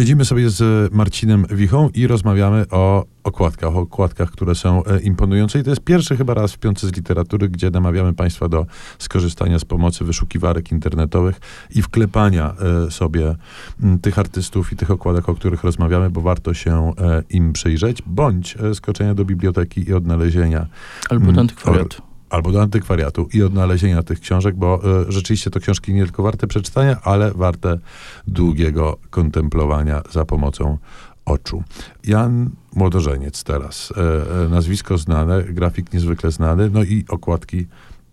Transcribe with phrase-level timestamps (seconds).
[0.00, 5.60] Siedzimy sobie z Marcinem Wichą i rozmawiamy o okładkach, o okładkach, które są e, imponujące.
[5.60, 8.66] I to jest pierwszy chyba raz w piątce z literatury, gdzie namawiamy Państwa do
[8.98, 11.40] skorzystania z pomocy wyszukiwarek internetowych
[11.74, 12.54] i wklepania
[12.86, 13.34] e, sobie
[14.02, 18.56] tych artystów i tych okładek, o których rozmawiamy, bo warto się e, im przyjrzeć, bądź
[18.56, 20.66] e, skoczenia do biblioteki i odnalezienia
[21.10, 22.09] Albo do antykwariatu.
[22.30, 26.46] Albo do antykwariatu i odnalezienia tych książek, bo e, rzeczywiście to książki nie tylko warte
[26.46, 27.78] przeczytania, ale warte
[28.26, 30.78] długiego kontemplowania za pomocą
[31.24, 31.62] oczu.
[32.04, 37.66] Jan Młodożeniec teraz, e, e, nazwisko znane, grafik niezwykle znany, no i okładki,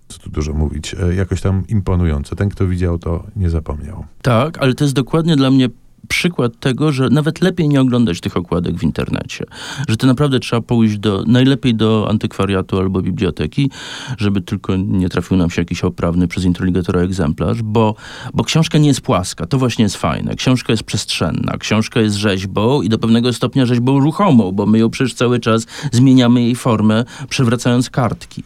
[0.08, 2.36] co tu dużo mówić, jakoś tam imponujące.
[2.36, 4.06] Ten, kto widział, to nie zapomniał.
[4.22, 5.70] Tak, ale to jest dokładnie dla mnie
[6.08, 9.46] przykład tego, że nawet lepiej nie oglądać tych okładek w internecie.
[9.88, 13.72] Że to naprawdę trzeba pójść do, najlepiej do antykwariatu albo biblioteki,
[14.18, 17.96] żeby tylko nie trafił nam się jakiś oprawny przez introligatora egzemplarz, bo,
[18.34, 19.46] bo książka nie jest płaska.
[19.46, 20.36] To właśnie jest fajne.
[20.36, 21.58] Książka jest przestrzenna.
[21.58, 25.66] Książka jest rzeźbą i do pewnego stopnia rzeźbą ruchomą, bo my ją przecież cały czas
[25.92, 28.44] zmieniamy jej formę, przewracając kartki.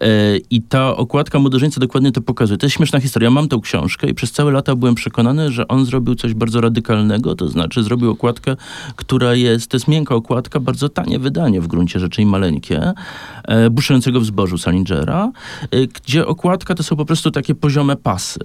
[0.00, 2.58] E, I ta okładka młodożeńca dokładnie to pokazuje.
[2.58, 3.30] To jest śmieszna historia.
[3.30, 6.89] Mam tę książkę i przez całe lata byłem przekonany, że on zrobił coś bardzo radykalnego,
[7.38, 8.56] to znaczy zrobił okładkę,
[8.96, 12.92] która jest, to jest miękka okładka, bardzo tanie wydanie w gruncie rzeczy i maleńkie,
[13.44, 15.32] e, buszującego w zbożu Salingera,
[15.70, 18.40] e, gdzie okładka to są po prostu takie poziome pasy.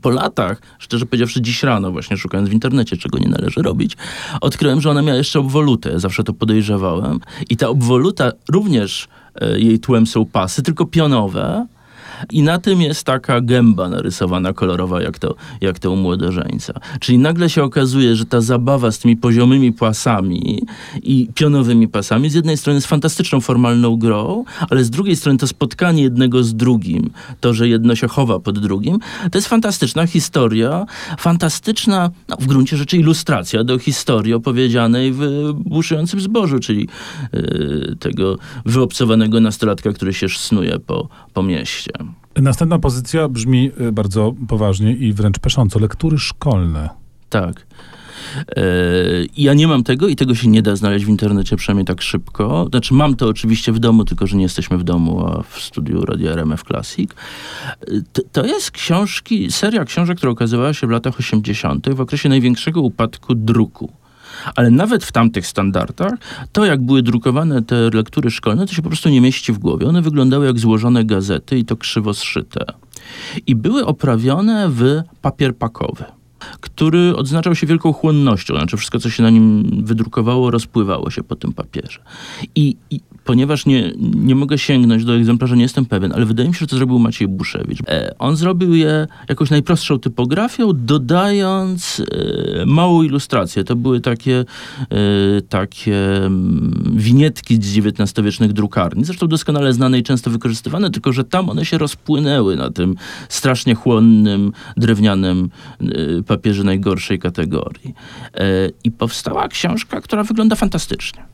[0.00, 3.96] Po latach, szczerze powiedziawszy, dziś rano, właśnie szukając w internecie, czego nie należy robić,
[4.40, 6.00] odkryłem, że ona miała jeszcze obwolutę.
[6.00, 7.20] Zawsze to podejrzewałem.
[7.50, 11.66] I ta obwoluta również e, jej tłem są pasy, tylko pionowe.
[12.32, 16.72] I na tym jest taka gęba narysowana kolorowa, jak to, jak to u młodożeńca.
[17.00, 20.62] Czyli nagle się okazuje, że ta zabawa z tymi poziomymi pasami
[21.02, 25.46] i pionowymi pasami z jednej strony jest fantastyczną formalną grą, ale z drugiej strony to
[25.46, 28.98] spotkanie jednego z drugim, to, że jedno się chowa pod drugim,
[29.32, 30.86] to jest fantastyczna historia,
[31.18, 36.88] fantastyczna, no, w gruncie rzeczy ilustracja do historii opowiedzianej w buszującym zbożu, czyli
[37.32, 41.92] yy, tego wyobcowanego nastolatka, który się snuje po, po mieście.
[42.36, 45.78] Następna pozycja brzmi y, bardzo poważnie i wręcz pesząco.
[45.78, 46.88] Lektury szkolne.
[47.30, 47.66] Tak.
[48.56, 48.62] E,
[49.36, 52.66] Ja nie mam tego i tego się nie da znaleźć w internecie, przynajmniej tak szybko.
[52.70, 56.04] Znaczy mam to oczywiście w domu, tylko że nie jesteśmy w domu, a w studiu
[56.04, 57.10] Radia RMF Classic.
[57.10, 57.86] E,
[58.32, 61.94] To, jest książki, seria książek, która ukazywała się w latach 80.
[61.94, 63.92] w okresie największego upadku druku.
[64.54, 66.12] Ale nawet w tamtych standardach,
[66.52, 69.86] to jak były drukowane te lektury szkolne, to się po prostu nie mieści w głowie.
[69.86, 72.64] One wyglądały jak złożone gazety i to krzywo zszyte.
[73.46, 76.04] I były oprawione w papier pakowy
[76.74, 81.36] który odznaczał się wielką chłonnością, znaczy wszystko, co się na nim wydrukowało, rozpływało się po
[81.36, 82.00] tym papierze.
[82.54, 86.54] I, i ponieważ nie, nie mogę sięgnąć do egzemplarza, nie jestem pewien, ale wydaje mi
[86.54, 87.78] się, że to zrobił Maciej Buszewicz.
[87.88, 92.02] E, on zrobił je jakąś najprostszą typografią, dodając
[92.60, 93.64] e, małą ilustrację.
[93.64, 94.44] To były takie,
[94.80, 101.24] e, takie mm, winietki z XIX-wiecznych drukarni, zresztą doskonale znane i często wykorzystywane, tylko że
[101.24, 102.94] tam one się rozpłynęły na tym
[103.28, 105.86] strasznie chłonnym, drewnianym e,
[106.64, 107.94] najgorszej kategorii.
[108.34, 108.44] E,
[108.84, 111.24] I powstała książka, która wygląda fantastycznie.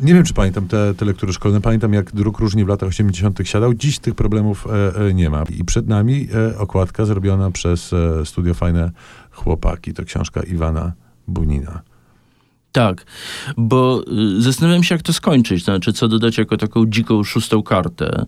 [0.00, 1.60] Nie wiem, czy pamiętam te, te lektury szkolne.
[1.60, 3.38] Pamiętam, jak druk różnie w latach 80.
[3.44, 3.74] siadał.
[3.74, 5.44] Dziś tych problemów e, e, nie ma.
[5.58, 8.90] I przed nami e, okładka zrobiona przez e, Studio Fajne
[9.30, 9.94] Chłopaki.
[9.94, 10.92] To książka Iwana
[11.28, 11.82] Bunina.
[12.74, 13.06] Tak,
[13.56, 14.02] bo
[14.38, 15.64] y, zastanawiam się, jak to skończyć.
[15.64, 18.26] Znaczy, co dodać jako taką dziką szóstą kartę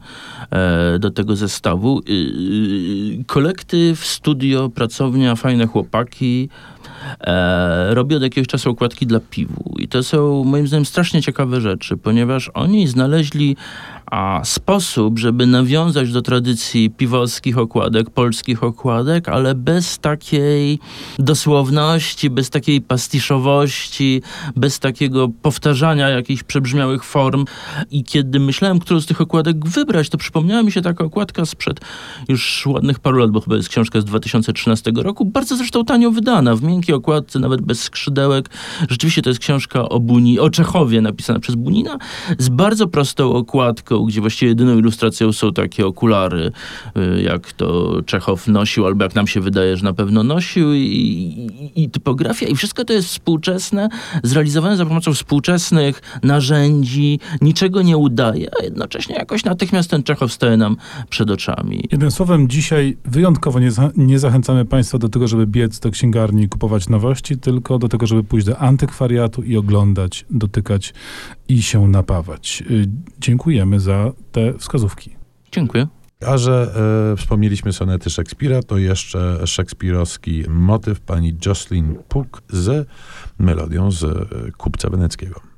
[0.50, 2.00] e, do tego zestawu.
[2.08, 6.48] Y, y, kolektyw, studio, pracownia, fajne chłopaki
[7.20, 9.74] e, od jakiegoś czasu okładki dla piwu.
[9.78, 13.56] I to są moim zdaniem strasznie ciekawe rzeczy, ponieważ oni znaleźli
[14.10, 20.78] a, sposób, żeby nawiązać do tradycji piwowskich okładek, polskich okładek, ale bez takiej
[21.18, 24.22] dosłowności, bez takiej pastiszowości,
[24.56, 27.44] bez takiego powtarzania jakichś przebrzmiałych form.
[27.90, 31.80] I kiedy myślałem, którą z tych okładek wybrać, to przypomniała mi się taka okładka sprzed
[32.28, 36.56] już ładnych paru lat, bo chyba jest książka z 2013 roku, bardzo zresztą tanio wydana,
[36.56, 38.50] w miękkiej okładce, nawet bez skrzydełek.
[38.88, 41.98] Rzeczywiście to jest książka o Buni, o Czechowie napisana przez Bunina,
[42.38, 46.52] z bardzo prostą okładką, gdzie właściwie jedyną ilustracją są takie okulary,
[46.96, 50.78] y, jak to Czechow nosił, albo jak nam się wydaje, że na pewno nosił i,
[50.80, 53.88] i, i typografia i wszystko to jest współczesne,
[54.22, 60.56] zrealizowane za pomocą współczesnych narzędzi, niczego nie udaje, a jednocześnie jakoś natychmiast ten Czechow staje
[60.56, 60.76] nam
[61.10, 61.84] przed oczami.
[61.92, 66.42] Jednym słowem, dzisiaj wyjątkowo nie, za, nie zachęcamy Państwa do tego, żeby biec do księgarni
[66.42, 70.94] i kupować nowości, tylko do tego, żeby pójść do antykwariatu i oglądać, dotykać
[71.48, 72.62] i się napawać.
[72.70, 72.88] Y,
[73.20, 73.85] Dziękujemy za
[74.32, 75.16] te wskazówki.
[75.52, 75.86] Dziękuję.
[76.26, 76.74] A że
[77.12, 82.88] e, wspomnieliśmy sonety Szekspira, to jeszcze szekspirowski motyw pani Jocelyn Puk z
[83.38, 85.55] melodią z e, Kupca Weneckiego.